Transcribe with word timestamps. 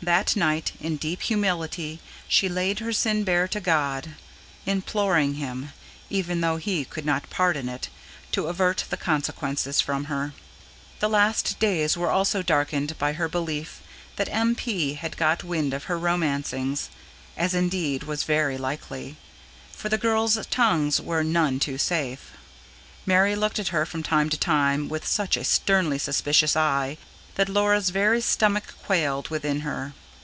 That 0.00 0.36
night 0.36 0.72
in 0.80 0.96
deep 0.96 1.22
humility 1.22 1.98
she 2.28 2.48
laid 2.48 2.78
her 2.78 2.92
sin 2.92 3.24
bare 3.24 3.48
to 3.48 3.58
God, 3.60 4.14
imploring 4.64 5.34
Him, 5.34 5.72
even 6.08 6.40
though 6.40 6.56
He 6.56 6.84
could 6.84 7.04
not 7.04 7.28
pardon 7.30 7.68
it, 7.68 7.88
to 8.32 8.46
avert 8.46 8.84
the 8.90 8.96
consequences 8.96 9.80
from 9.80 10.04
her. 10.04 10.32
The 11.00 11.08
last 11.10 11.58
days 11.58 11.96
were 11.96 12.12
also 12.12 12.42
darkened 12.42 12.96
by 12.96 13.14
her 13.14 13.28
belief 13.28 13.82
that 14.16 14.28
M. 14.30 14.54
P. 14.54 14.94
had 14.94 15.16
got 15.16 15.42
wind 15.44 15.74
of 15.74 15.84
her 15.84 15.98
romancings: 15.98 16.88
as, 17.36 17.52
indeed, 17.52 18.04
was 18.04 18.22
quite 18.24 18.58
likely; 18.60 19.16
for 19.72 19.88
the 19.88 19.98
girls' 19.98 20.38
tongues 20.46 21.00
were 21.00 21.24
none 21.24 21.58
too 21.58 21.76
safe. 21.76 22.30
Mary 23.04 23.34
looked 23.34 23.58
at 23.58 23.68
her 23.74 23.84
from 23.84 24.04
time 24.04 24.30
to 24.30 24.38
time 24.38 24.88
with 24.88 25.04
such 25.06 25.36
a 25.36 25.42
sternly 25.44 25.98
suspicious 25.98 26.54
eye 26.56 26.96
that 27.34 27.48
Laura's 27.48 27.90
very 27.90 28.20
stomach 28.20 28.74
quailed 28.84 29.28
within 29.28 29.60
her. 29.60 29.92